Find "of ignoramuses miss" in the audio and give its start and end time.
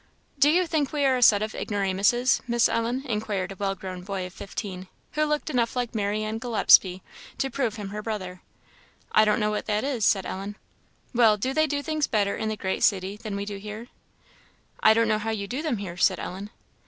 1.43-2.67